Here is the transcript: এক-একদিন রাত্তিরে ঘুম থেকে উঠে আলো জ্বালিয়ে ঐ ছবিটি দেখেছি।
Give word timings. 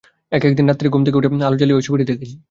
এক-একদিন 0.31 0.65
রাত্তিরে 0.67 0.89
ঘুম 0.89 1.03
থেকে 1.05 1.17
উঠে 1.17 1.29
আলো 1.41 1.57
জ্বালিয়ে 1.59 1.77
ঐ 1.77 1.83
ছবিটি 1.87 2.05
দেখেছি। 2.11 2.35